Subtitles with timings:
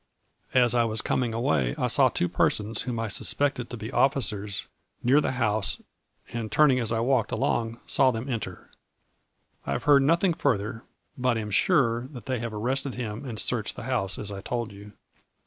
[0.55, 4.65] As I was coming away I saw two persons whom I suspected to be officers
[5.03, 5.79] near the house
[6.33, 8.71] and turning as I walked along, saw them enter.
[9.63, 10.81] I have heard nothing further,
[11.19, 14.71] but am sure that they have arrested him and searched the house as I told
[14.71, 14.93] you.